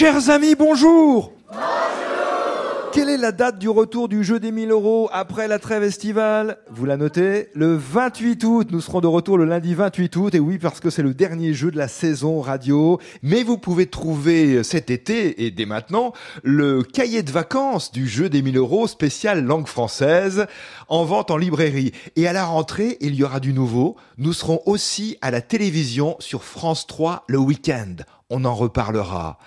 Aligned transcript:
Chers 0.00 0.30
amis, 0.30 0.54
bonjour 0.54 1.30
quelle 2.92 3.08
est 3.08 3.18
la 3.18 3.30
date 3.30 3.60
du 3.60 3.68
retour 3.68 4.08
du 4.08 4.24
jeu 4.24 4.40
des 4.40 4.50
1000 4.50 4.72
euros 4.72 5.08
après 5.12 5.46
la 5.46 5.60
trêve 5.60 5.84
estivale? 5.84 6.58
Vous 6.70 6.86
la 6.86 6.96
notez 6.96 7.48
Le 7.54 7.76
28 7.76 8.42
août. 8.42 8.68
Nous 8.72 8.80
serons 8.80 9.00
de 9.00 9.06
retour 9.06 9.38
le 9.38 9.44
lundi 9.44 9.74
28 9.74 10.16
août. 10.16 10.34
Et 10.34 10.40
oui, 10.40 10.58
parce 10.58 10.80
que 10.80 10.90
c'est 10.90 11.04
le 11.04 11.14
dernier 11.14 11.54
jeu 11.54 11.70
de 11.70 11.76
la 11.76 11.86
saison 11.86 12.40
radio. 12.40 12.98
Mais 13.22 13.44
vous 13.44 13.58
pouvez 13.58 13.86
trouver 13.86 14.64
cet 14.64 14.90
été, 14.90 15.44
et 15.44 15.52
dès 15.52 15.66
maintenant, 15.66 16.12
le 16.42 16.82
cahier 16.82 17.22
de 17.22 17.30
vacances 17.30 17.92
du 17.92 18.08
jeu 18.08 18.28
des 18.28 18.42
1000 18.42 18.56
euros 18.56 18.88
spécial 18.88 19.44
langue 19.44 19.68
française 19.68 20.46
en 20.88 21.04
vente 21.04 21.30
en 21.30 21.36
librairie. 21.36 21.92
Et 22.16 22.26
à 22.26 22.32
la 22.32 22.44
rentrée, 22.44 22.96
il 23.00 23.14
y 23.14 23.22
aura 23.22 23.38
du 23.38 23.52
nouveau. 23.52 23.94
Nous 24.18 24.32
serons 24.32 24.62
aussi 24.66 25.16
à 25.20 25.30
la 25.30 25.42
télévision 25.42 26.16
sur 26.18 26.42
France 26.42 26.88
3 26.88 27.22
le 27.28 27.38
week-end 27.38 27.94
on 28.30 28.44
en 28.44 28.54
reparlera. 28.54 29.38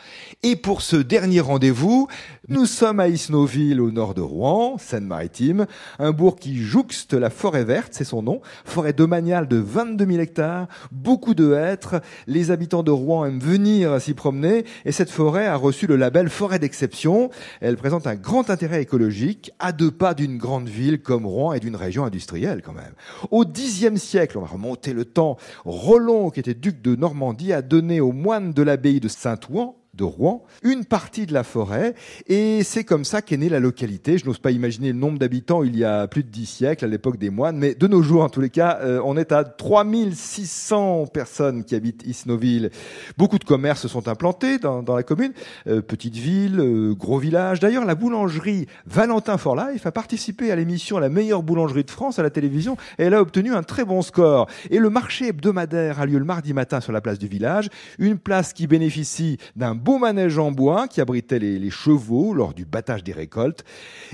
Et 0.44 0.56
pour 0.56 0.82
ce 0.82 0.98
dernier 0.98 1.40
rendez-vous, 1.40 2.08
nous 2.50 2.66
sommes 2.66 3.00
à 3.00 3.08
Isnoville, 3.08 3.80
au 3.80 3.92
nord 3.92 4.14
de 4.14 4.22
Rouen, 4.22 4.78
Seine-Maritime, 4.78 5.66
un 6.00 6.12
bourg 6.12 6.36
qui 6.36 6.58
jouxte 6.58 7.14
la 7.14 7.30
forêt 7.30 7.64
verte, 7.64 7.94
c'est 7.94 8.04
son 8.04 8.22
nom, 8.22 8.42
forêt 8.66 8.92
domaniale 8.92 9.48
de 9.48 9.56
22 9.56 10.06
000 10.06 10.20
hectares, 10.20 10.68
beaucoup 10.92 11.34
de 11.34 11.54
hêtres, 11.54 12.02
les 12.28 12.52
habitants 12.52 12.84
de 12.84 12.92
Rouen 12.92 13.26
aiment 13.26 13.40
venir 13.40 14.02
s'y 14.02 14.14
promener, 14.14 14.66
et 14.84 14.92
cette 14.92 15.10
forêt 15.10 15.48
a 15.48 15.56
reçu 15.56 15.88
le 15.88 15.96
label 15.96 16.30
forêt 16.30 16.60
d'exception. 16.60 17.30
Elle 17.62 17.78
présente 17.78 18.06
un 18.06 18.16
grand 18.16 18.50
intérêt 18.50 18.82
écologique, 18.82 19.52
à 19.60 19.72
deux 19.72 19.92
pas 19.92 20.14
d'une 20.14 20.38
grande 20.38 20.68
ville 20.68 21.02
comme 21.02 21.26
Rouen 21.26 21.54
et 21.54 21.62
d'une 21.62 21.78
région 21.78 22.04
industrielle 22.04 22.62
quand 22.62 22.74
même. 22.74 22.94
Au 23.32 23.46
Xe 23.46 23.96
siècle, 23.96 24.38
on 24.38 24.42
va 24.42 24.48
remonter 24.48 24.94
le 24.94 25.06
temps, 25.06 25.38
Rollon, 25.64 26.30
qui 26.30 26.42
était 26.42 26.54
duc 26.54 26.82
de 26.82 26.96
Normandie, 26.96 27.54
a 27.54 27.62
donné 27.62 28.02
aux 28.02 28.12
moines 28.12 28.52
de 28.52 28.64
l'abbaye 28.74 29.00
de 29.00 29.08
Saint-Ouen 29.08 29.76
de 29.94 30.04
Rouen, 30.04 30.44
une 30.64 30.86
partie 30.86 31.28
de 31.28 31.34
la 31.34 31.44
forêt, 31.44 31.94
et 32.28 32.64
c'est 32.64 32.84
comme 32.84 33.06
ça 33.06 33.22
qu'est 33.22 33.38
née 33.38 33.50
la 33.50 33.60
localité. 33.60 34.18
Je 34.18 34.26
n'ose 34.26 34.40
pas 34.40 34.50
imaginer 34.50 34.92
le 34.92 34.98
nombre 34.98 35.20
d'habitants 35.20 35.64
il 35.64 35.78
y 35.78 35.84
a 35.84 36.08
plus 36.08 36.24
de 36.24 36.30
dix 36.30 36.48
siècles, 36.48 36.86
à 36.86 36.88
l'époque 36.88 37.18
des 37.18 37.30
moines, 37.30 37.58
mais 37.58 37.76
de 37.76 37.88
nos 37.88 38.02
jours, 38.02 38.24
en 38.24 38.30
tous 38.30 38.42
les 38.42 38.50
cas, 38.50 38.80
euh, 38.82 39.00
on 39.06 39.18
est 39.18 39.32
à 39.32 39.44
3600 39.44 41.08
personnes 41.08 41.64
qui 41.64 41.76
habitent 41.76 42.04
Isnoville. 42.08 42.72
Beaucoup 43.18 43.38
de 43.38 43.44
commerces 43.44 43.82
se 43.82 43.88
sont 43.88 44.08
implantés 44.08 44.58
dans, 44.58 44.84
la 44.96 45.04
commune, 45.04 45.34
euh, 45.68 45.82
petite 45.82 46.16
ville, 46.16 46.60
euh, 46.60 46.96
gros 46.96 47.20
village. 47.20 47.60
D'ailleurs, 47.60 47.86
la 47.86 47.96
boulangerie 47.96 48.68
Valentin 48.88 49.38
for 49.38 49.56
Life 49.56 49.86
a 49.86 49.92
participé 49.92 50.52
à 50.52 50.56
l'émission 50.56 50.98
La 50.98 51.10
meilleure 51.10 51.44
boulangerie 51.44 51.84
de 51.84 51.92
France 51.92 52.18
à 52.18 52.24
la 52.24 52.32
télévision, 52.32 52.78
et 52.98 53.04
elle 53.04 53.14
a 53.14 53.22
obtenu 53.22 53.54
un 53.54 53.62
très 53.62 53.86
bon 53.86 54.02
score. 54.02 54.48
Et 54.72 54.80
le 54.80 54.90
marché 54.90 55.28
hebdomadaire 55.28 56.00
a 56.00 56.08
lieu 56.08 56.18
le 56.18 56.26
mardi 56.26 56.54
matin 56.54 56.82
sur 56.82 56.92
la 56.92 57.02
place 57.02 57.20
du 57.20 57.28
village, 57.28 57.70
une 58.00 58.18
place 58.18 58.54
qui 58.54 58.66
bénéficie 58.66 59.38
d'un 59.56 59.76
beau 59.84 59.98
manège 59.98 60.38
en 60.38 60.52
bois 60.52 60.88
qui 60.88 61.02
abritait 61.02 61.40
les, 61.40 61.70
chevaux 61.70 62.34
lors 62.34 62.54
du 62.54 62.66
battage 62.66 63.04
des 63.04 63.12
récoltes. 63.12 63.66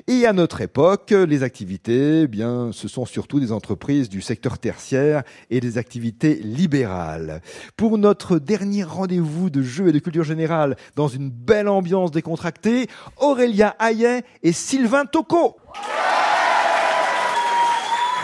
Et 0.08 0.26
à 0.26 0.34
notre 0.34 0.62
époque, 0.62 1.12
les 1.12 1.44
activités, 1.44 2.22
eh 2.22 2.28
bien, 2.28 2.72
ce 2.74 2.88
sont 2.88 3.06
surtout 3.06 3.40
des 3.40 3.52
entreprises 3.52 4.10
du 4.10 4.22
secteur 4.22 4.58
tertiaire 4.58 5.24
et 5.52 5.60
des 5.60 5.78
activités 5.78 6.36
libérales. 6.36 7.42
Pour 7.78 7.98
notre 7.98 8.40
dernier 8.40 8.84
rendez-vous 8.84 9.50
de 9.50 9.62
jeux 9.62 9.90
et 9.90 9.92
de 9.92 10.00
culture 10.00 10.24
générale 10.24 10.76
dans 10.96 11.08
une 11.08 11.30
belle 11.30 11.68
ambiance 11.68 12.12
décontractée, 12.12 12.88
Aurélia 13.18 13.76
Hayet 13.80 14.24
et 14.42 14.54
Sylvain 14.54 15.06
Tocco. 15.06 15.58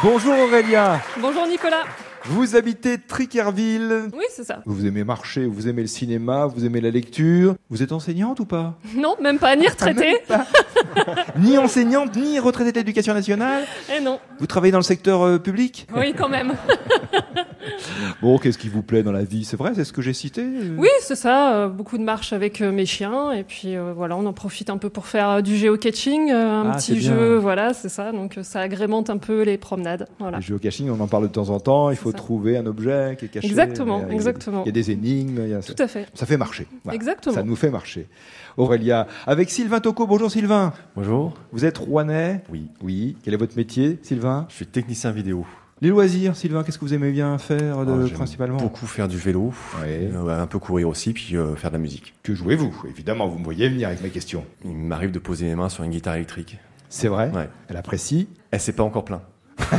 Bonjour 0.01 0.33
Aurélia. 0.33 0.99
Bonjour 1.19 1.45
Nicolas. 1.47 1.83
Vous 2.27 2.55
habitez 2.55 2.97
Trickerville. 2.97 4.09
Oui, 4.13 4.23
c'est 4.31 4.43
ça. 4.43 4.61
Vous 4.65 4.87
aimez 4.87 5.03
marcher, 5.03 5.45
vous 5.45 5.67
aimez 5.67 5.83
le 5.83 5.87
cinéma, 5.87 6.47
vous 6.47 6.65
aimez 6.65 6.81
la 6.81 6.89
lecture. 6.89 7.55
Vous 7.69 7.83
êtes 7.83 7.91
enseignante 7.91 8.39
ou 8.39 8.45
pas? 8.45 8.79
Non, 8.95 9.15
même 9.21 9.37
pas, 9.37 9.55
ni 9.55 9.67
retraitée. 9.67 10.17
ni 11.37 11.57
enseignante, 11.59 12.15
ni 12.15 12.39
retraitée 12.39 12.71
de 12.71 12.77
l'éducation 12.77 13.13
nationale 13.13 13.65
Eh 13.95 14.01
non. 14.01 14.19
Vous 14.39 14.47
travaillez 14.47 14.71
dans 14.71 14.79
le 14.79 14.83
secteur 14.83 15.21
euh, 15.21 15.37
public? 15.37 15.85
Oui, 15.95 16.13
quand 16.17 16.29
même. 16.29 16.53
bon, 18.21 18.37
qu'est-ce 18.37 18.57
qui 18.57 18.69
vous 18.69 18.81
plaît 18.81 19.03
dans 19.03 19.11
la 19.11 19.23
vie? 19.23 19.45
C'est 19.45 19.57
vrai, 19.57 19.71
c'est 19.75 19.83
ce 19.83 19.93
que 19.93 20.01
j'ai 20.01 20.13
cité 20.13 20.45
Oui, 20.77 20.89
c'est 21.01 21.15
ça. 21.15 21.55
Euh, 21.55 21.67
beaucoup 21.67 21.97
de 21.97 22.03
marches 22.03 22.33
avec 22.33 22.61
euh, 22.61 22.71
mes 22.71 22.85
chiens. 22.85 23.31
Et 23.31 23.43
puis 23.43 23.75
voilà, 23.95 24.15
on 24.17 24.25
en 24.25 24.33
profite 24.33 24.69
un 24.69 24.77
peu 24.77 24.89
pour 24.89 25.07
faire 25.07 25.41
du 25.43 25.55
géocaching, 25.55 26.31
un 26.31 26.69
ah, 26.69 26.75
petit 26.75 26.99
jeu. 27.01 27.35
Voilà, 27.35 27.73
c'est 27.73 27.89
ça. 27.89 28.11
Donc 28.11 28.39
ça 28.43 28.61
agrémente 28.61 29.09
un 29.09 29.17
peu 29.17 29.43
les 29.43 29.57
promenades. 29.57 30.07
Voilà. 30.19 30.37
Le 30.37 30.43
géocaching, 30.43 30.89
on 30.89 30.99
en 30.99 31.07
parle 31.07 31.23
de 31.23 31.33
temps 31.33 31.49
en 31.49 31.59
temps. 31.59 31.89
Il 31.89 31.97
faut 31.97 32.11
trouver 32.11 32.57
un 32.57 32.65
objet 32.65 33.15
qui 33.19 33.25
est 33.25 33.29
caché. 33.29 33.47
Exactement, 33.47 34.07
exactement. 34.09 34.63
Il 34.63 34.67
y 34.67 34.69
a 34.69 34.73
des 34.73 34.91
énigmes. 34.91 35.41
Il 35.43 35.49
y 35.49 35.53
a, 35.53 35.61
Tout 35.61 35.75
à 35.77 35.87
fait. 35.87 36.07
Ça 36.13 36.25
fait 36.25 36.37
marcher. 36.37 36.67
Exactement. 36.91 37.35
Ça 37.35 37.43
nous 37.43 37.55
fait 37.55 37.69
marcher. 37.69 38.07
Aurélia, 38.57 39.07
avec 39.27 39.49
Sylvain 39.49 39.79
Tocco. 39.79 40.07
Bonjour 40.07 40.31
Sylvain. 40.31 40.73
Bonjour. 40.95 41.33
Vous 41.51 41.65
êtes 41.65 41.77
rouennais? 41.77 42.41
Oui. 42.49 42.67
Oui. 42.81 43.17
Quel 43.23 43.33
est 43.33 43.37
votre 43.37 43.57
métier, 43.57 43.99
Sylvain? 44.01 44.45
Je 44.49 44.55
suis 44.55 44.67
technicien 44.67 45.11
vidéo. 45.11 45.45
Les 45.85 45.91
loisirs, 45.91 46.35
Sylvain, 46.35 46.63
qu'est-ce 46.63 46.79
que 46.79 46.85
vous 46.85 46.95
aimez 46.95 47.11
bien 47.11 47.37
faire 47.37 47.85
de, 47.85 48.07
ah, 48.07 48.11
principalement 48.11 48.57
Beaucoup 48.57 48.87
faire 48.87 49.07
du 49.07 49.17
vélo, 49.17 49.53
euh, 49.83 50.41
un 50.41 50.47
peu 50.47 50.57
courir 50.57 50.89
aussi, 50.89 51.13
puis 51.13 51.37
euh, 51.37 51.55
faire 51.55 51.69
de 51.69 51.75
la 51.75 51.79
musique. 51.79 52.15
Que 52.23 52.33
jouez-vous? 52.33 52.85
Évidemment, 52.89 53.27
vous 53.27 53.37
me 53.37 53.43
voyez 53.43 53.69
venir 53.69 53.89
avec 53.89 54.01
mes 54.01 54.09
questions. 54.09 54.43
Il 54.63 54.75
m'arrive 54.75 55.11
de 55.11 55.19
poser 55.19 55.45
mes 55.45 55.53
mains 55.53 55.69
sur 55.69 55.83
une 55.83 55.91
guitare 55.91 56.15
électrique. 56.15 56.57
C'est 56.89 57.07
vrai? 57.07 57.31
Elle 57.67 57.77
apprécie? 57.77 58.27
Elle 58.49 58.61
s'est 58.61 58.73
pas 58.73 58.81
encore 58.81 59.05
plein. 59.05 59.21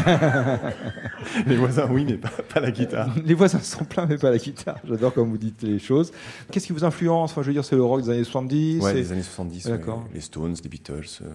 les 1.47 1.57
voisins, 1.57 1.89
oui, 1.91 2.07
mais 2.09 2.19
pas, 2.19 2.61
la 2.61 2.71
guitare. 2.71 3.13
Les 3.25 3.35
voisins 3.35 3.59
sont 3.59 3.85
pleins, 3.85 4.07
mais 4.07 4.17
pas 4.17 4.31
la 4.31 4.39
guitare. 4.39 4.79
J'adore 4.89 5.13
comme 5.13 5.29
vous 5.29 5.39
dites 5.39 5.63
les 5.63 5.79
choses. 5.79 6.13
Qu'est-ce 6.51 6.69
qui 6.69 6.73
vous 6.73 6.85
influence? 6.85 7.33
Enfin, 7.33 7.43
Je 7.43 7.49
veux 7.49 7.53
dire, 7.53 7.65
c'est 7.65 7.77
le 7.77 7.83
rock 7.83 8.03
des 8.03 8.11
années 8.11 8.25
70 8.25 8.81
Ouais, 8.81 8.95
des 8.95 9.13
années 9.13 9.23
70. 9.23 9.67
D'accord. 9.67 10.05
Les 10.15 10.21
Stones, 10.21 10.55
les 10.63 10.69
Beatles, 10.69 11.05
euh, 11.23 11.27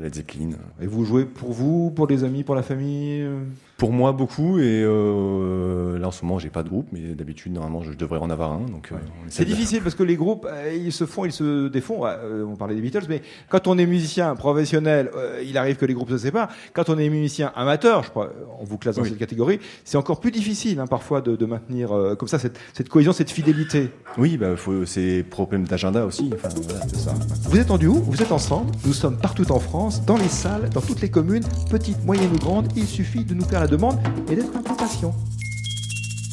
Led 0.00 0.14
Zeppelin. 0.14 0.50
Et 0.80 0.86
vous 0.86 1.04
jouez 1.04 1.26
pour 1.26 1.52
vous, 1.52 1.90
pour 1.90 2.06
les 2.06 2.24
amis, 2.24 2.42
pour 2.44 2.54
la 2.54 2.62
famille? 2.62 3.22
euh 3.22 3.44
pour 3.76 3.92
moi, 3.92 4.12
beaucoup. 4.12 4.58
Et 4.58 4.82
euh, 4.84 5.98
là, 5.98 6.08
en 6.08 6.10
ce 6.10 6.24
moment, 6.24 6.38
j'ai 6.38 6.48
pas 6.48 6.62
de 6.62 6.68
groupe, 6.68 6.88
mais 6.92 7.14
d'habitude, 7.14 7.52
normalement, 7.52 7.82
je 7.82 7.92
devrais 7.92 8.18
en 8.18 8.30
avoir 8.30 8.52
un. 8.52 8.60
Donc, 8.60 8.90
euh, 8.92 8.96
c'est 9.28 9.44
difficile 9.44 9.82
parce 9.82 9.94
que 9.94 10.02
les 10.02 10.16
groupes, 10.16 10.46
euh, 10.50 10.74
ils 10.74 10.92
se 10.92 11.04
font, 11.04 11.24
ils 11.24 11.32
se 11.32 11.68
défont. 11.68 12.04
on 12.04 12.56
parlait 12.56 12.74
des 12.74 12.80
Beatles, 12.80 13.06
mais 13.08 13.22
quand 13.48 13.66
on 13.66 13.76
est 13.76 13.86
musicien 13.86 14.34
professionnel, 14.34 15.10
il 15.44 15.58
arrive 15.58 15.76
que 15.76 15.86
les 15.86 15.94
groupes 15.94 16.10
se 16.10 16.18
séparent. 16.18 16.48
Quand 16.72 16.88
on 16.88 16.98
est 16.98 17.08
musicien 17.08 17.52
amateur, 17.54 18.02
je 18.02 18.10
crois, 18.10 18.32
on 18.58 18.64
vous 18.64 18.78
classe 18.78 18.96
dans 18.96 19.04
cette 19.04 19.18
catégorie, 19.18 19.60
c'est 19.84 19.98
encore 19.98 20.20
plus 20.20 20.30
difficile 20.30 20.80
hein, 20.80 20.86
parfois 20.86 21.20
de, 21.20 21.36
de 21.36 21.46
maintenir 21.46 21.90
comme 22.18 22.28
ça 22.28 22.38
cette, 22.38 22.58
cette, 22.72 22.88
cohésion, 22.88 23.12
cette 23.12 23.30
fidélité. 23.30 23.90
Oui, 24.16 24.36
bah, 24.36 24.54
c'est 24.86 25.24
problème 25.28 25.64
d'agenda 25.64 26.06
aussi. 26.06 26.30
Enfin, 26.34 26.48
ça. 26.94 27.14
Vous 27.44 27.58
êtes 27.58 27.70
en 27.70 27.78
duo, 27.78 27.94
vous 27.94 28.22
êtes 28.22 28.32
ensemble. 28.32 28.72
Nous 28.84 28.92
sommes 28.92 29.18
partout 29.18 29.50
en 29.52 29.60
France, 29.60 30.04
dans 30.04 30.16
les 30.16 30.28
salles, 30.28 30.70
dans 30.70 30.80
toutes 30.80 31.00
les 31.00 31.10
communes, 31.10 31.44
petites, 31.70 32.04
moyennes 32.04 32.32
ou 32.32 32.38
grandes. 32.38 32.68
Il 32.76 32.86
suffit 32.86 33.24
de 33.24 33.34
nous 33.34 33.44
faire 33.44 33.65
demande 33.66 33.98
et 34.30 34.36
d'être 34.36 34.56
un 34.56 34.62
peu 34.62 34.74
patient. 34.74 35.14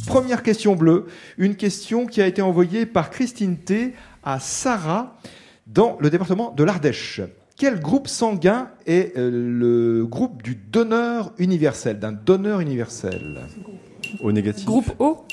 Première 0.07 0.43
question 0.43 0.75
bleue, 0.75 1.07
une 1.37 1.55
question 1.55 2.05
qui 2.05 2.21
a 2.21 2.27
été 2.27 2.41
envoyée 2.41 2.85
par 2.85 3.09
Christine 3.09 3.57
T 3.57 3.93
à 4.23 4.39
Sarah 4.39 5.17
dans 5.67 5.97
le 5.99 6.09
département 6.09 6.51
de 6.51 6.63
l'Ardèche. 6.63 7.21
Quel 7.55 7.79
groupe 7.79 8.07
sanguin 8.07 8.69
est 8.85 9.15
euh, 9.17 9.29
le 9.31 10.05
groupe 10.05 10.41
du 10.41 10.55
donneur 10.55 11.31
universel, 11.37 11.99
d'un 11.99 12.11
donneur 12.11 12.59
universel? 12.59 13.41
Au 14.21 14.31
négatif. 14.31 14.65
Groupe 14.65 14.91
O? 14.99 15.25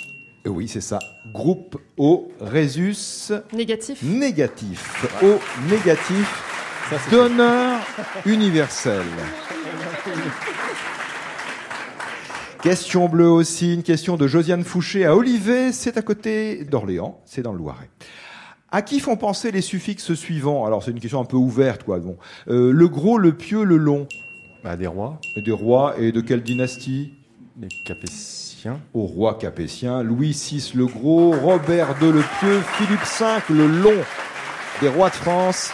Euh, 0.47 0.51
Oui, 0.51 0.69
c'est 0.69 0.81
ça. 0.81 0.99
Groupe 1.33 1.81
O, 1.97 2.31
Résus. 2.41 3.31
Négatif. 3.53 4.03
Négatif. 4.03 5.07
O, 5.23 5.39
négatif. 5.69 6.45
donneur 7.11 7.81
universel. 8.27 9.03
Question 12.63 13.09
bleue 13.09 13.31
aussi, 13.31 13.73
une 13.73 13.83
question 13.83 14.19
de 14.19 14.27
Josiane 14.27 14.65
Fouché 14.65 15.07
à 15.07 15.17
Olivet, 15.17 15.73
c'est 15.73 15.97
à 15.97 16.03
côté 16.03 16.65
d'Orléans, 16.65 17.19
c'est 17.25 17.41
dans 17.41 17.53
le 17.53 17.59
Loiret. 17.59 17.89
À 18.71 18.83
qui 18.83 19.01
font 19.01 19.17
penser 19.17 19.51
les 19.51 19.63
suffixes 19.63 20.13
suivants? 20.13 20.67
Alors 20.67 20.83
c'est 20.83 20.91
une 20.91 21.01
question 21.01 21.23
un 21.23 21.25
peu 21.25 21.39
ouverte, 21.39 21.85
quoi. 21.85 21.99
Bon. 22.01 22.19
Euh, 22.49 22.71
le 22.71 22.89
gros, 22.89 23.17
le 23.17 23.33
pieux, 23.33 23.65
le 23.65 23.79
long. 23.79 24.07
Bah, 24.63 24.77
des 24.77 24.87
rois. 24.87 25.19
des 25.37 25.53
rois, 25.53 25.95
et 25.99 26.13
de 26.13 26.21
quelle 26.21 26.43
dynastie? 26.43 27.15
Les 27.59 27.69
Capétiens. 27.87 28.79
Au 28.93 29.07
roi 29.07 29.39
capétien, 29.39 30.03
Louis 30.03 30.33
VI 30.33 30.73
le 30.75 30.85
gros, 30.85 31.33
Robert 31.33 31.97
II 32.03 32.13
le 32.13 32.23
pieux, 32.41 32.61
Philippe 32.75 33.01
V 33.19 33.55
le 33.55 33.67
long. 33.67 34.05
Des 34.83 34.89
rois 34.89 35.09
de 35.09 35.15
France, 35.15 35.71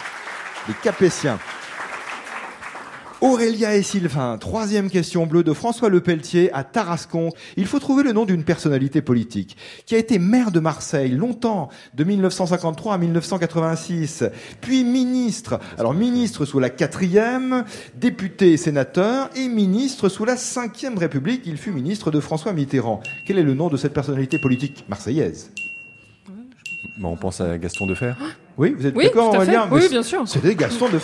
les 0.69 0.73
Capétiens. 0.81 1.37
Aurélia 3.19 3.75
et 3.75 3.81
Sylvain, 3.81 4.37
troisième 4.37 4.91
question 4.91 5.25
bleue 5.25 5.43
de 5.43 5.51
François 5.51 5.89
Lepelletier 5.89 6.53
à 6.53 6.63
Tarascon. 6.63 7.31
Il 7.55 7.65
faut 7.65 7.79
trouver 7.79 8.03
le 8.03 8.13
nom 8.13 8.25
d'une 8.25 8.43
personnalité 8.43 9.01
politique 9.01 9.57
qui 9.87 9.95
a 9.95 9.97
été 9.97 10.19
maire 10.19 10.51
de 10.51 10.59
Marseille 10.59 11.11
longtemps, 11.11 11.69
de 11.95 12.03
1953 12.03 12.93
à 12.93 12.97
1986, 12.99 14.25
puis 14.61 14.83
ministre. 14.83 15.59
Alors 15.79 15.95
ministre 15.95 16.45
sous 16.45 16.59
la 16.59 16.69
quatrième, 16.69 17.65
député 17.95 18.53
et 18.53 18.57
sénateur, 18.57 19.31
et 19.35 19.47
ministre 19.47 20.09
sous 20.09 20.25
la 20.25 20.37
cinquième 20.37 20.99
République. 20.99 21.41
Il 21.45 21.57
fut 21.57 21.71
ministre 21.71 22.11
de 22.11 22.19
François 22.19 22.53
Mitterrand. 22.53 23.01
Quel 23.25 23.39
est 23.39 23.43
le 23.43 23.55
nom 23.55 23.69
de 23.69 23.77
cette 23.77 23.93
personnalité 23.93 24.37
politique 24.37 24.85
marseillaise? 24.89 25.51
On 27.01 27.15
pense 27.15 27.41
à 27.41 27.57
Gaston 27.57 27.87
Defer 27.87 28.13
Oui, 28.57 28.75
vous 28.77 28.85
êtes 28.85 28.95
Oui, 28.95 29.05
d'accord. 29.05 29.33
Aurélien? 29.33 29.67
Oui, 29.71 29.89
bien 29.89 30.03
sûr. 30.03 30.27
C'était 30.27 30.53
Gaston 30.53 30.89
de 30.89 30.99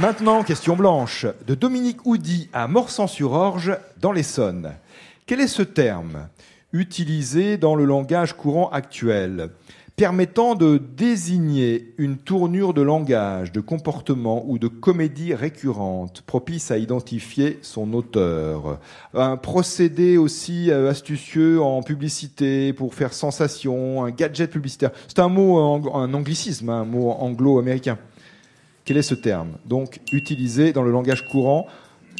Maintenant, 0.00 0.42
question 0.44 0.76
blanche. 0.76 1.26
De 1.46 1.54
Dominique 1.54 2.06
Houdy 2.06 2.48
à 2.54 2.66
Morsan-sur-Orge, 2.68 3.76
dans 4.00 4.12
l'Essonne. 4.12 4.72
Quel 5.26 5.42
est 5.42 5.46
ce 5.46 5.60
terme 5.60 6.28
utilisé 6.72 7.58
dans 7.58 7.74
le 7.74 7.84
langage 7.84 8.34
courant 8.34 8.70
actuel 8.70 9.50
permettant 9.96 10.54
de 10.54 10.78
désigner 10.78 11.92
une 11.98 12.16
tournure 12.16 12.72
de 12.72 12.80
langage, 12.80 13.52
de 13.52 13.60
comportement 13.60 14.42
ou 14.46 14.58
de 14.58 14.68
comédie 14.68 15.34
récurrente 15.34 16.22
propice 16.22 16.70
à 16.70 16.78
identifier 16.78 17.58
son 17.60 17.92
auteur? 17.92 18.78
Un 19.12 19.36
procédé 19.36 20.16
aussi 20.16 20.70
euh, 20.70 20.88
astucieux 20.88 21.60
en 21.60 21.82
publicité 21.82 22.72
pour 22.72 22.94
faire 22.94 23.12
sensation, 23.12 24.02
un 24.02 24.10
gadget 24.10 24.50
publicitaire. 24.50 24.92
C'est 25.08 25.18
un 25.18 25.28
mot, 25.28 25.58
un 25.94 26.14
anglicisme, 26.14 26.70
un 26.70 26.86
mot 26.86 27.10
anglo-américain. 27.10 27.98
Quel 28.90 28.96
est 28.96 29.02
ce 29.02 29.14
terme 29.14 29.50
Donc 29.66 30.00
utilisé 30.10 30.72
dans 30.72 30.82
le 30.82 30.90
langage 30.90 31.24
courant 31.24 31.68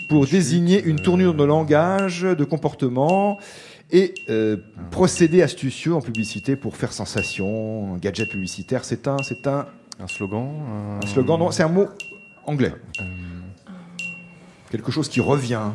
pour 0.09 0.25
désigner 0.25 0.81
une 0.81 1.01
tournure 1.01 1.35
de 1.35 1.43
langage, 1.43 2.23
de 2.23 2.45
comportement 2.45 3.41
et 3.91 4.15
euh, 4.29 4.57
procédé 4.93 5.43
astucieux 5.43 5.93
en 5.97 6.01
publicité 6.01 6.55
pour 6.55 6.77
faire 6.77 6.93
sensation, 6.93 7.95
un 7.95 7.99
gadget 7.99 8.29
publicitaire. 8.29 8.85
C'est 8.85 9.09
un, 9.09 9.17
c'est 9.25 9.49
un, 9.49 9.67
Un 9.99 10.07
slogan 10.07 10.49
un 11.03 11.07
slogan. 11.09 11.41
Non, 11.41 11.51
c'est 11.51 11.65
un 11.65 11.69
mot 11.69 11.87
anglais. 12.47 12.73
Quelque 14.71 14.93
chose 14.93 15.09
qui 15.09 15.21
revient. 15.21 15.71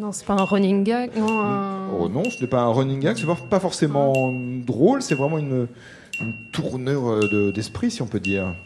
Non, 0.00 0.10
c'est 0.10 0.26
pas 0.26 0.34
un 0.34 0.42
running 0.42 0.82
gag. 0.82 1.12
Non, 1.16 1.38
un- 1.40 1.88
Oh 1.96 2.08
non, 2.08 2.24
ce 2.24 2.40
n'est 2.40 2.48
pas 2.48 2.62
un 2.62 2.72
running 2.72 2.98
gag. 2.98 3.16
C'est 3.16 3.26
pas, 3.26 3.36
pas 3.48 3.60
forcément 3.60 4.32
drôle. 4.66 5.02
C'est 5.02 5.14
vraiment 5.14 5.38
une, 5.38 5.68
une 6.20 6.34
tournure 6.52 7.08
euh, 7.10 7.28
de- 7.28 7.50
d'esprit, 7.52 7.92
si 7.92 8.02
on 8.02 8.08
peut 8.08 8.18
dire. 8.18 8.56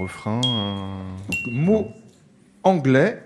Refrain 0.00 0.40
un- 0.44 1.50
mot 1.50 1.88
anglais, 2.62 3.22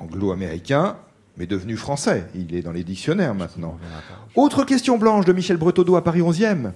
anglo-américain, 0.00 0.96
mais 1.36 1.46
devenu 1.46 1.76
français. 1.76 2.26
Il 2.34 2.54
est 2.54 2.62
dans 2.62 2.72
les 2.72 2.82
dictionnaires 2.84 3.34
maintenant. 3.34 3.78
Autre 4.34 4.64
question 4.64 4.98
blanche 4.98 5.24
de 5.24 5.32
Michel 5.32 5.56
Bretodeau 5.56 5.94
à 5.96 6.02
Paris 6.02 6.20
11e. 6.20 6.72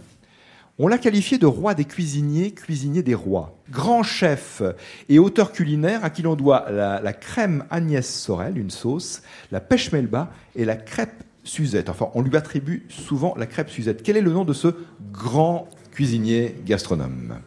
On 0.80 0.86
l'a 0.86 0.98
qualifié 0.98 1.38
de 1.38 1.46
roi 1.46 1.74
des 1.74 1.84
cuisiniers, 1.84 2.52
cuisinier 2.52 3.02
des 3.02 3.14
rois. 3.16 3.58
Grand 3.70 4.04
chef 4.04 4.62
et 5.08 5.18
auteur 5.18 5.50
culinaire 5.50 6.04
à 6.04 6.10
qui 6.10 6.22
l'on 6.22 6.36
doit 6.36 6.66
la, 6.70 7.00
la 7.00 7.12
crème 7.12 7.64
Agnès 7.70 8.08
Sorel, 8.08 8.56
une 8.56 8.70
sauce, 8.70 9.22
la 9.50 9.60
pêche 9.60 9.90
melba 9.90 10.30
et 10.54 10.64
la 10.64 10.76
crêpe 10.76 11.24
Suzette. 11.42 11.88
Enfin, 11.88 12.10
on 12.14 12.22
lui 12.22 12.36
attribue 12.36 12.86
souvent 12.88 13.34
la 13.36 13.46
crêpe 13.46 13.70
Suzette. 13.70 14.04
Quel 14.04 14.16
est 14.16 14.20
le 14.20 14.30
nom 14.30 14.44
de 14.44 14.52
ce 14.52 14.68
grand 15.10 15.68
cuisinier 15.90 16.54
gastronome? 16.64 17.38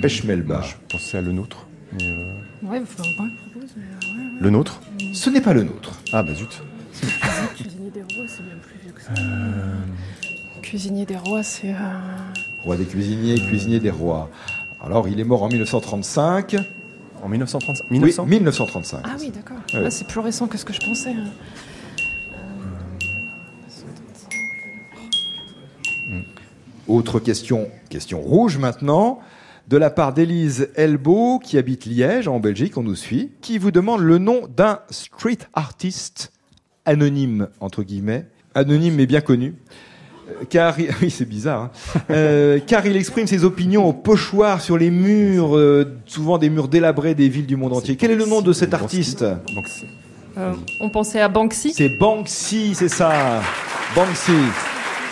Pêche 0.00 0.24
melba. 0.24 0.62
Je 0.62 0.74
pensais 0.92 1.18
à 1.18 1.20
le 1.20 1.32
nôtre. 1.32 1.66
mais, 1.92 2.06
euh, 2.08 2.32
Ouais, 2.62 2.80
enfin, 2.82 3.02
ouais, 3.02 3.30
propose, 3.50 3.70
mais, 3.76 3.84
euh, 3.84 4.14
ouais, 4.14 4.24
ouais. 4.34 4.40
Le 4.40 4.50
nôtre? 4.50 4.80
Ce 5.12 5.30
n'est 5.30 5.40
pas 5.40 5.52
le 5.52 5.62
nôtre. 5.64 6.00
Ah 6.12 6.22
bah 6.22 6.34
zut. 6.34 6.62
Cuisinier 7.56 7.90
des 7.90 8.02
rois, 8.02 8.26
c'est 8.28 8.42
bien 8.44 8.56
plus 8.62 8.78
vieux 8.82 8.92
que 8.92 9.02
ça. 9.02 9.10
Cuisinier 10.62 11.06
des 11.06 11.16
rois, 11.16 11.42
c'est. 11.42 11.72
euh, 11.72 11.76
Roi 12.64 12.76
des 12.76 12.84
cuisiniers, 12.84 13.36
cuisinier 13.40 13.80
des 13.80 13.90
rois. 13.90 14.30
Alors, 14.84 15.08
il 15.08 15.18
est 15.18 15.24
mort 15.24 15.42
en 15.42 15.48
1935. 15.48 16.56
En 17.22 17.28
1935 17.28 17.84
Oui, 17.90 17.98
1900 17.98 18.26
1935. 18.26 19.00
Ah 19.04 19.16
oui, 19.18 19.30
d'accord. 19.30 19.56
Ouais. 19.74 19.82
Ah, 19.86 19.90
c'est 19.90 20.06
plus 20.06 20.20
récent 20.20 20.46
que 20.46 20.56
ce 20.58 20.64
que 20.64 20.72
je 20.72 20.80
pensais. 20.80 21.10
hein. 21.12 21.24
Autre 26.86 27.20
question, 27.20 27.68
question 27.90 28.18
rouge 28.20 28.56
maintenant, 28.56 29.20
de 29.68 29.76
la 29.76 29.90
part 29.90 30.12
d'Élise 30.14 30.70
Elbeau, 30.76 31.38
qui 31.38 31.58
habite 31.58 31.84
Liège, 31.84 32.26
en 32.26 32.40
Belgique, 32.40 32.76
on 32.78 32.82
nous 32.82 32.94
suit, 32.94 33.32
qui 33.42 33.58
vous 33.58 33.70
demande 33.70 34.00
le 34.00 34.18
nom 34.18 34.42
d'un 34.56 34.80
street 34.90 35.38
artist 35.52 36.32
anonyme, 36.86 37.48
entre 37.60 37.82
guillemets, 37.82 38.26
anonyme 38.54 38.94
mais 38.94 39.06
bien 39.06 39.20
connu. 39.20 39.54
Euh, 40.30 40.44
Car, 40.48 40.78
il- 40.80 40.88
oui, 41.02 41.10
c'est 41.10 41.26
bizarre, 41.28 41.64
hein. 41.64 41.70
Euh, 42.10 42.58
car 42.66 42.86
il 42.86 42.96
exprime 42.96 43.26
ses 43.26 43.44
opinions 43.44 43.86
au 43.86 43.92
pochoir 43.92 44.62
sur 44.62 44.78
les 44.78 44.90
murs, 44.90 45.56
euh, 45.56 45.98
souvent 46.06 46.38
des 46.38 46.48
murs 46.48 46.68
délabrés 46.68 47.14
des 47.14 47.28
villes 47.28 47.46
du 47.46 47.56
monde 47.56 47.74
entier. 47.74 47.96
Quel 47.96 48.10
est 48.10 48.16
le 48.16 48.24
nom 48.26 48.40
de 48.40 48.52
cet 48.54 48.72
artiste 48.72 49.24
Banksy. 49.54 49.84
Euh, 50.38 50.52
on 50.80 50.88
pensait 50.88 51.20
à 51.20 51.28
Banksy. 51.28 51.72
C'est 51.74 51.88
Banksy, 51.98 52.74
c'est 52.74 52.88
ça. 52.88 53.42
Banksy. 53.94 54.32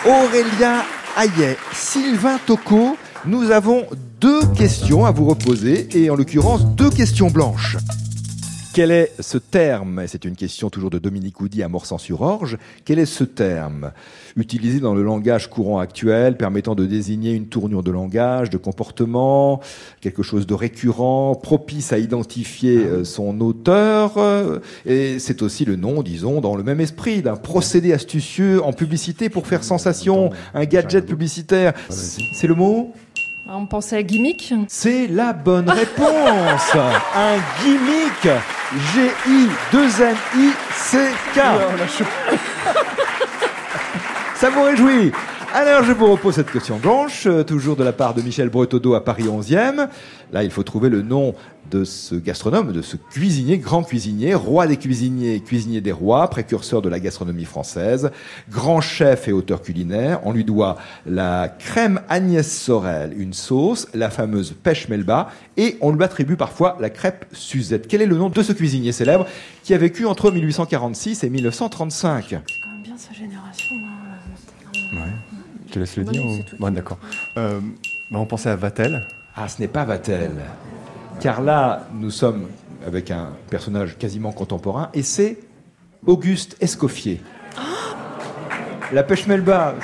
Aurélia 0.06 0.84
Hayet, 1.16 1.56
Sylvain 1.72 2.38
Tocco, 2.46 2.96
nous 3.26 3.50
avons 3.50 3.84
deux 4.20 4.46
questions 4.56 5.04
à 5.04 5.10
vous 5.10 5.26
reposer 5.26 5.88
et 5.94 6.08
en 6.10 6.16
l'occurrence 6.16 6.64
deux 6.64 6.90
questions 6.90 7.28
blanches. 7.28 7.76
Quel 8.72 8.90
est 8.90 9.12
ce 9.20 9.38
terme? 9.38 10.00
Et 10.00 10.06
C'est 10.06 10.26
une 10.26 10.36
question 10.36 10.68
toujours 10.68 10.90
de 10.90 10.98
Dominique 10.98 11.40
Houdy 11.40 11.62
à 11.62 11.68
Morsan-sur-Orge. 11.68 12.58
Quel 12.84 12.98
est 12.98 13.06
ce 13.06 13.24
terme? 13.24 13.92
Utilisé 14.36 14.80
dans 14.80 14.94
le 14.94 15.02
langage 15.02 15.48
courant 15.48 15.78
actuel 15.78 16.36
permettant 16.36 16.74
de 16.74 16.84
désigner 16.84 17.32
une 17.32 17.46
tournure 17.46 17.82
de 17.82 17.90
langage, 17.90 18.50
de 18.50 18.58
comportement, 18.58 19.60
quelque 20.02 20.22
chose 20.22 20.46
de 20.46 20.52
récurrent, 20.52 21.34
propice 21.34 21.94
à 21.94 21.98
identifier 21.98 22.76
euh, 22.76 23.04
son 23.04 23.40
auteur 23.40 24.18
euh, 24.18 24.58
Et 24.84 25.18
c'est 25.20 25.40
aussi 25.40 25.64
le 25.64 25.76
nom, 25.76 26.02
disons, 26.02 26.42
dans 26.42 26.54
le 26.54 26.62
même 26.62 26.80
esprit, 26.80 27.22
d'un 27.22 27.36
procédé 27.36 27.94
astucieux 27.94 28.62
en 28.62 28.74
publicité 28.74 29.30
pour 29.30 29.46
faire 29.46 29.64
sensation, 29.64 30.30
un 30.52 30.64
gadget 30.66 31.06
publicitaire. 31.06 31.72
C'est 31.88 32.46
le 32.46 32.54
mot? 32.54 32.92
On 33.48 33.64
pensait 33.66 33.98
à 33.98 34.02
gimmick. 34.02 34.52
c'est 34.66 35.06
la 35.06 35.32
bonne 35.32 35.70
réponse. 35.70 36.72
Un 37.14 37.36
gimmick. 37.62 38.28
G-I-2-M-I-C-K. 38.94 41.40
Ça 44.34 44.50
vous 44.50 44.62
réjouit? 44.62 45.12
Alors 45.56 45.82
je 45.84 45.92
vous 45.92 46.12
repose 46.12 46.34
cette 46.34 46.50
question 46.50 46.76
blanche, 46.76 47.26
euh, 47.26 47.42
toujours 47.42 47.76
de 47.76 47.82
la 47.82 47.94
part 47.94 48.12
de 48.12 48.20
Michel 48.20 48.50
Bretodeau 48.50 48.92
à 48.92 49.02
Paris 49.02 49.24
11e. 49.24 49.88
Là, 50.30 50.44
il 50.44 50.50
faut 50.50 50.62
trouver 50.62 50.90
le 50.90 51.00
nom 51.00 51.34
de 51.70 51.82
ce 51.82 52.14
gastronome, 52.14 52.72
de 52.72 52.82
ce 52.82 52.98
cuisinier, 52.98 53.56
grand 53.56 53.82
cuisinier, 53.82 54.34
roi 54.34 54.66
des 54.66 54.76
cuisiniers, 54.76 55.40
cuisinier 55.40 55.80
des 55.80 55.92
rois, 55.92 56.28
précurseur 56.28 56.82
de 56.82 56.90
la 56.90 57.00
gastronomie 57.00 57.46
française, 57.46 58.10
grand 58.50 58.82
chef 58.82 59.28
et 59.28 59.32
auteur 59.32 59.62
culinaire. 59.62 60.20
On 60.24 60.32
lui 60.32 60.44
doit 60.44 60.76
la 61.06 61.48
crème 61.48 62.02
Agnès 62.10 62.46
Sorel, 62.46 63.14
une 63.16 63.32
sauce, 63.32 63.88
la 63.94 64.10
fameuse 64.10 64.54
pêche 64.62 64.90
melba, 64.90 65.30
et 65.56 65.78
on 65.80 65.90
lui 65.90 66.04
attribue 66.04 66.36
parfois 66.36 66.76
la 66.80 66.90
crêpe 66.90 67.24
Suzette. 67.32 67.88
Quel 67.88 68.02
est 68.02 68.06
le 68.06 68.16
nom 68.16 68.28
de 68.28 68.42
ce 68.42 68.52
cuisinier 68.52 68.92
célèbre 68.92 69.26
qui 69.62 69.72
a 69.72 69.78
vécu 69.78 70.04
entre 70.04 70.30
1846 70.30 71.24
et 71.24 71.30
1935 71.30 72.26
C'est 72.28 72.36
quand 72.36 72.72
même 72.72 72.82
bien 72.82 72.98
sa 72.98 73.14
génération. 73.14 73.35
Te 75.76 75.80
laisse 75.80 75.96
le 75.96 76.04
dire 76.04 76.24
ou-. 76.24 76.38
Bon, 76.58 76.70
d'accord. 76.70 76.98
Euh, 77.36 77.60
bah, 78.10 78.18
on 78.18 78.26
pensait 78.26 78.48
à 78.48 78.56
Vatel. 78.56 79.06
Ah, 79.34 79.48
ce 79.48 79.60
n'est 79.60 79.68
pas 79.68 79.84
Vatel. 79.84 80.32
Car 81.20 81.42
là, 81.42 81.86
nous 81.94 82.10
sommes 82.10 82.46
avec 82.86 83.10
un 83.10 83.32
personnage 83.50 83.98
quasiment 83.98 84.32
contemporain, 84.32 84.90
et 84.94 85.02
c'est 85.02 85.38
Auguste 86.06 86.56
Escoffier. 86.60 87.20
La 88.92 89.02
pêche 89.02 89.26
melba, 89.26 89.74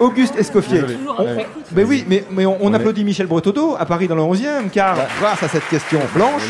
Auguste 0.00 0.34
Escoffier. 0.36 0.82
On- 1.18 1.24
mais 1.72 1.84
oui, 1.84 2.04
mais, 2.08 2.24
mais 2.30 2.46
on, 2.46 2.56
on 2.60 2.66
On 2.68 2.72
est- 2.72 2.76
applaudit 2.76 3.04
Michel 3.04 3.26
Bretodeau 3.26 3.76
à 3.78 3.86
Paris 3.86 4.08
dans 4.08 4.16
le 4.16 4.22
11e, 4.22 4.70
car 4.72 4.96
grâce 5.20 5.42
à 5.42 5.48
cette 5.48 5.68
question 5.68 6.00
blanche, 6.14 6.42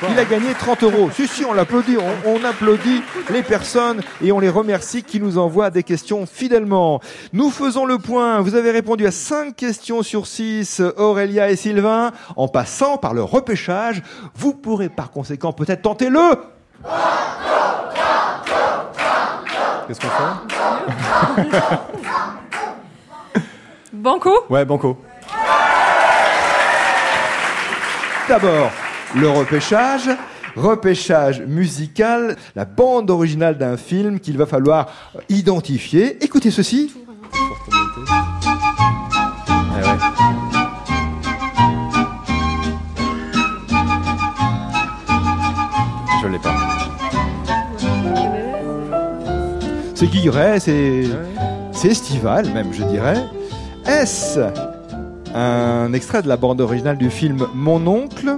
pas, 0.00 0.06
il 0.10 0.18
a 0.18 0.22
hein. 0.22 0.26
gagné 0.28 0.52
30 0.58 0.82
euros. 0.82 1.10
Si, 1.14 1.28
si, 1.28 1.44
on 1.44 1.52
l'applaudit. 1.52 1.96
On, 1.96 2.30
on 2.40 2.44
applaudit 2.44 3.02
les 3.30 3.42
personnes 3.42 4.00
et 4.22 4.32
on 4.32 4.40
les 4.40 4.48
remercie 4.48 5.02
qui 5.04 5.20
nous 5.20 5.38
envoient 5.38 5.70
des 5.70 5.82
questions 5.84 6.26
fidèlement. 6.26 7.00
Nous 7.32 7.50
faisons 7.50 7.86
le 7.86 7.98
point. 7.98 8.40
Vous 8.40 8.56
avez 8.56 8.72
répondu 8.72 9.06
à 9.06 9.10
5 9.12 9.54
questions 9.54 10.02
sur 10.02 10.26
6, 10.26 10.82
Aurélia 10.96 11.50
et 11.50 11.56
Sylvain. 11.56 12.10
En 12.36 12.48
passant 12.48 12.96
par 12.96 13.14
le 13.14 13.22
repêchage, 13.22 14.02
vous 14.34 14.54
pourrez 14.54 14.88
par 14.88 15.10
conséquent 15.10 15.52
peut-être 15.52 15.82
tenter 15.82 16.08
le... 16.10 16.20
Qu'est-ce 19.86 20.00
qu'on 20.00 20.08
fait 20.08 21.40
Banco 23.92 24.32
Ouais, 24.50 24.64
Banco. 24.64 24.98
D'abord, 28.28 28.70
le 29.14 29.28
repêchage. 29.28 30.10
Repêchage 30.56 31.40
musical, 31.40 32.36
la 32.54 32.64
bande 32.64 33.10
originale 33.10 33.58
d'un 33.58 33.76
film 33.76 34.20
qu'il 34.20 34.38
va 34.38 34.46
falloir 34.46 34.86
identifier. 35.28 36.22
Écoutez 36.24 36.52
ceci. 36.52 36.92
C'est 50.04 50.10
guilleret, 50.10 50.60
c'est 50.60 51.04
c'est 51.72 51.88
estival 51.88 52.52
même, 52.52 52.74
je 52.74 52.84
dirais. 52.84 53.24
Est-ce 53.86 54.38
un 55.34 55.94
extrait 55.94 56.20
de 56.20 56.28
la 56.28 56.36
bande 56.36 56.60
originale 56.60 56.98
du 56.98 57.08
film 57.08 57.46
Mon 57.54 57.86
oncle, 57.86 58.36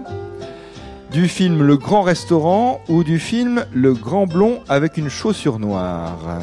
du 1.10 1.26
film 1.26 1.64
Le 1.64 1.76
Grand 1.76 2.02
Restaurant 2.02 2.80
ou 2.88 3.02
du 3.02 3.18
film 3.18 3.64
Le 3.72 3.94
Grand 3.94 4.26
Blond 4.26 4.60
avec 4.68 4.96
une 4.96 5.08
chaussure 5.08 5.58
noire? 5.58 6.38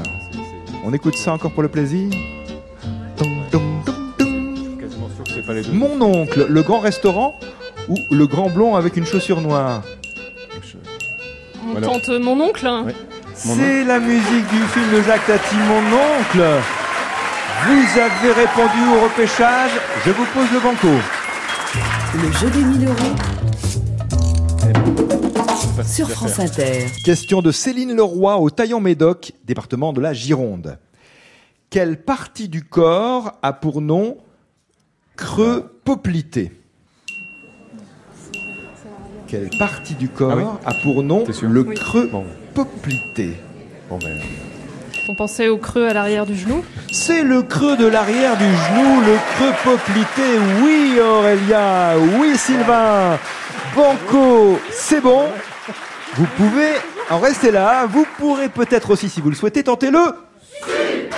On 0.84 0.92
écoute 0.92 1.16
ça 1.16 1.32
encore 1.32 1.52
pour 1.54 1.64
le 1.64 1.70
plaisir. 1.70 2.10
Mon 5.72 6.02
oncle, 6.02 6.48
Le 6.50 6.62
Grand 6.64 6.80
Restaurant 6.80 7.34
ou 7.88 7.96
Le 8.12 8.28
Grand 8.28 8.50
Blond 8.50 8.76
avec 8.76 8.98
une 8.98 9.06
chaussure 9.06 9.40
noire? 9.40 9.84
On 11.74 11.80
tente 11.80 12.10
Mon 12.10 12.42
oncle 12.42 12.68
C'est 13.46 13.84
la 13.84 14.00
musique 14.00 14.48
du 14.48 14.62
film 14.68 14.92
de 14.94 15.02
Jacques 15.02 15.26
Tati, 15.26 15.56
Mon 15.56 15.98
oncle 15.98 16.62
vous 17.66 18.00
avez 18.00 18.34
répondu 18.34 18.80
au 18.94 19.04
repêchage. 19.06 19.72
Je 20.06 20.12
vous 20.12 20.26
pose 20.34 20.52
le 20.52 20.60
banco. 20.60 20.88
Le 22.16 22.32
jeu 22.34 22.50
des 22.50 22.62
1000 22.62 22.88
euros. 22.90 23.16
Sur 25.86 26.10
France 26.10 26.40
Inter. 26.40 26.88
Question 27.06 27.42
de 27.42 27.52
Céline 27.52 27.96
Leroy 27.96 28.38
au 28.38 28.50
Taillon-Médoc, 28.50 29.32
département 29.46 29.94
de 29.94 30.02
la 30.02 30.14
Gironde. 30.14 30.78
Quelle 31.70 32.02
partie 32.04 32.50
du 32.50 32.64
corps 32.64 33.32
a 33.42 33.54
pour 33.54 33.82
nom 33.82 34.18
creux 35.16 35.80
poplité? 35.86 36.52
Quelle 39.28 39.50
partie 39.58 39.96
du 39.96 40.10
corps 40.10 40.60
ah 40.66 40.70
a 40.70 40.74
pour 40.84 41.02
nom 41.02 41.24
le 41.42 41.64
creux 41.64 42.12
poplité 42.54 43.38
on 45.10 45.16
pensait 45.16 45.50
au 45.50 45.58
creux 45.58 45.88
à 45.88 45.94
l'arrière 45.94 46.26
du 46.26 46.36
genou. 46.36 46.64
C'est 46.92 47.24
le 47.24 47.42
creux 47.42 47.76
de 47.76 47.86
l'arrière 47.86 48.38
du 48.38 48.46
genou, 48.46 49.02
le 49.02 49.18
creux 49.36 49.54
poplité. 49.64 50.24
Oui, 50.62 50.98
Aurélia. 51.00 51.96
Oui, 52.18 52.38
Sylvain. 52.38 53.20
Banco, 53.76 54.60
c'est 54.72 55.02
bon. 55.02 55.26
Vous 56.16 56.26
pouvez 56.38 56.70
en 57.10 57.20
rester 57.20 57.52
là. 57.52 57.86
Vous 57.86 58.08
pourrez 58.18 58.48
peut-être 58.50 58.92
aussi, 58.92 59.10
si 59.10 59.20
vous 59.20 59.30
le 59.30 59.36
souhaitez, 59.36 59.64
tenter 59.64 59.92
le. 59.92 60.00
Super, 60.66 61.10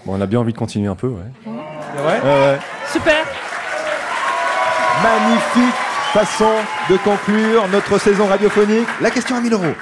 Bon, 0.05 0.17
on 0.17 0.21
a 0.21 0.25
bien 0.25 0.39
envie 0.39 0.53
de 0.53 0.57
continuer 0.57 0.87
un 0.87 0.95
peu, 0.95 1.07
ouais. 1.07 1.21
C'est 1.95 2.01
vrai 2.01 2.19
ouais, 2.19 2.25
ouais. 2.25 2.59
Super. 2.91 3.25
Magnifique 5.03 5.75
façon 6.13 6.49
de 6.89 6.95
conclure 6.95 7.67
notre 7.67 7.97
saison 7.99 8.25
radiophonique. 8.25 8.87
La 9.01 9.11
question 9.11 9.35
à 9.35 9.41
1000 9.41 9.51
euros. 9.51 9.73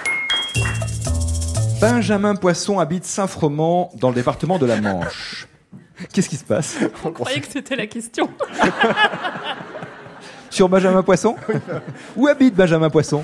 Benjamin 1.80 2.34
Poisson 2.34 2.80
habite 2.80 3.06
Saint-Froment 3.06 3.92
dans 4.00 4.10
le 4.10 4.16
département 4.16 4.58
de 4.58 4.66
la 4.66 4.82
Manche. 4.82 5.48
Qu'est-ce 6.12 6.28
qui 6.28 6.38
se 6.38 6.44
passe? 6.44 6.78
On 7.06 7.12
croyait 7.12 7.40
que 7.40 7.48
c'était 7.48 7.76
la 7.76 7.86
question. 7.86 8.32
Sur 10.50 10.68
Benjamin 10.68 11.04
Poisson? 11.04 11.36
Où 12.16 12.28
habite 12.28 12.56
Benjamin 12.56 12.90
Poisson? 12.90 13.24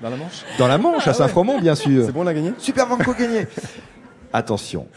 Dans 0.00 0.08
la 0.08 0.16
Manche 0.16 0.44
Dans 0.58 0.68
la 0.68 0.78
Manche, 0.78 1.06
à 1.06 1.10
ah 1.10 1.14
Saint-Fromont, 1.14 1.60
bien 1.60 1.74
sûr. 1.74 2.06
C'est 2.06 2.12
bon, 2.12 2.24
on 2.24 2.26
a 2.26 2.32
gagné? 2.32 2.54
Super 2.56 2.86
Banco 2.86 3.12
gagné. 3.12 3.46
Attention. 4.32 4.88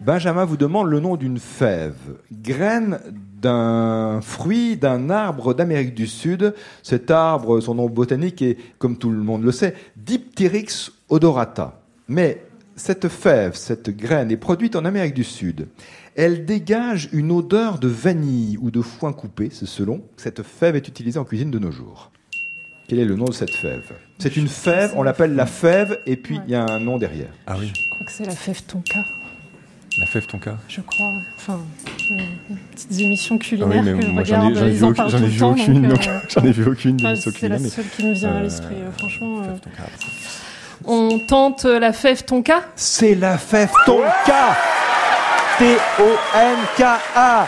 Benjamin 0.00 0.44
vous 0.44 0.58
demande 0.58 0.88
le 0.88 1.00
nom 1.00 1.16
d'une 1.16 1.38
fève, 1.38 2.18
graine 2.30 3.00
d'un 3.40 4.20
fruit 4.20 4.76
d'un 4.76 5.08
arbre 5.08 5.54
d'Amérique 5.54 5.94
du 5.94 6.06
Sud. 6.06 6.54
Cet 6.82 7.10
arbre, 7.10 7.60
son 7.60 7.74
nom 7.74 7.88
botanique 7.88 8.42
est, 8.42 8.58
comme 8.78 8.98
tout 8.98 9.10
le 9.10 9.22
monde 9.22 9.42
le 9.42 9.52
sait, 9.52 9.74
Diptyrix 9.96 10.92
odorata. 11.08 11.80
Mais 12.08 12.44
cette 12.76 13.08
fève, 13.08 13.54
cette 13.54 13.88
graine 13.88 14.30
est 14.30 14.36
produite 14.36 14.76
en 14.76 14.84
Amérique 14.84 15.14
du 15.14 15.24
Sud. 15.24 15.68
Elle 16.14 16.44
dégage 16.44 17.08
une 17.12 17.32
odeur 17.32 17.78
de 17.78 17.88
vanille 17.88 18.58
ou 18.60 18.70
de 18.70 18.82
foin 18.82 19.14
coupé, 19.14 19.48
c'est 19.50 19.66
selon. 19.66 20.02
Cette 20.18 20.42
fève 20.42 20.76
est 20.76 20.88
utilisée 20.88 21.18
en 21.18 21.24
cuisine 21.24 21.50
de 21.50 21.58
nos 21.58 21.70
jours. 21.70 22.10
Quel 22.88 22.98
est 22.98 23.04
le 23.04 23.16
nom 23.16 23.24
de 23.24 23.32
cette 23.32 23.50
fève? 23.50 23.92
C'est 24.18 24.36
une 24.36 24.48
fève, 24.48 24.92
on 24.94 25.02
l'appelle 25.02 25.34
la 25.34 25.46
fève, 25.46 25.98
et 26.06 26.16
puis 26.16 26.38
il 26.46 26.52
y 26.52 26.54
a 26.54 26.64
un 26.64 26.80
nom 26.80 26.98
derrière. 26.98 27.32
Ah 27.46 27.56
oui. 27.58 27.72
Je 27.74 27.90
crois 27.94 28.06
que 28.06 28.12
c'est 28.12 28.26
la 28.26 28.36
fève 28.36 28.62
tonka. 28.62 29.00
La 29.98 30.06
fève 30.06 30.26
tonka 30.26 30.56
Je 30.68 30.80
crois. 30.82 31.12
Enfin, 31.36 31.60
euh, 32.10 32.14
petites 32.72 33.00
émissions 33.00 33.38
culinaires 33.38 33.82
ah 33.82 33.82
oui, 33.82 33.92
mais 33.94 34.04
que 34.04 34.10
moi, 34.10 34.24
je 34.24 34.34
regarde. 34.34 34.54
J'en 34.54 34.64
ai, 34.64 35.24
ai, 35.24 35.28
vu 35.28 35.42
aucune. 35.42 35.86
Euh, 35.86 35.94
j'en 36.28 36.42
ai 36.42 36.52
vu 36.52 36.66
aucune. 36.66 36.98
c'est 37.16 37.48
la 37.48 37.58
seule 37.58 37.86
qui 37.96 38.04
me 38.04 38.12
vient 38.12 38.36
à 38.36 38.42
l'esprit, 38.42 38.74
euh, 38.74 38.90
franchement. 38.98 39.42
On 40.84 41.18
tente 41.18 41.64
la 41.64 41.92
fève 41.92 42.24
tonka 42.24 42.60
C'est 42.76 43.14
la 43.14 43.38
fève 43.38 43.72
tonka 43.86 44.56
T-O-N-K-A 45.58 47.46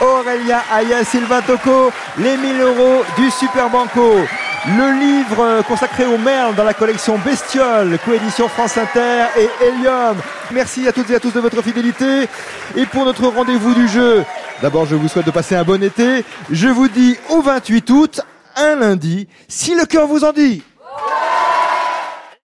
Aurélia 0.00 0.62
Aya 0.72 1.04
Sylvain 1.04 1.42
Toko, 1.42 1.92
les 2.18 2.36
1000 2.36 2.60
euros 2.60 3.04
du 3.16 3.30
Super 3.30 3.70
Banco. 3.70 4.24
Le 4.66 4.98
livre 4.98 5.62
consacré 5.68 6.06
aux 6.06 6.16
merles 6.16 6.54
dans 6.54 6.64
la 6.64 6.72
collection 6.72 7.18
Bestiole, 7.18 7.98
coédition 8.02 8.48
France 8.48 8.78
Inter 8.78 9.26
et 9.38 9.48
Helium. 9.62 10.16
Merci 10.52 10.88
à 10.88 10.92
toutes 10.92 11.10
et 11.10 11.16
à 11.16 11.20
tous 11.20 11.32
de 11.32 11.40
votre 11.40 11.60
fidélité. 11.60 12.26
Et 12.74 12.86
pour 12.86 13.04
notre 13.04 13.26
rendez-vous 13.26 13.74
du 13.74 13.86
jeu, 13.86 14.24
d'abord 14.62 14.86
je 14.86 14.94
vous 14.94 15.06
souhaite 15.06 15.26
de 15.26 15.30
passer 15.30 15.54
un 15.54 15.64
bon 15.64 15.82
été. 15.82 16.24
Je 16.50 16.68
vous 16.68 16.88
dis 16.88 17.14
au 17.28 17.42
28 17.42 17.90
août, 17.90 18.20
un 18.56 18.76
lundi, 18.76 19.28
si 19.48 19.74
le 19.74 19.84
cœur 19.84 20.06
vous 20.06 20.24
en 20.24 20.32
dit. 20.32 20.62